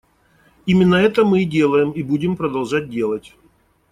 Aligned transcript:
Именно 0.65 0.95
это 0.95 1.23
мы 1.23 1.43
и 1.43 1.45
делаем 1.45 1.91
и 1.91 2.01
будем 2.01 2.35
продолжать 2.35 2.89
делать. 2.89 3.35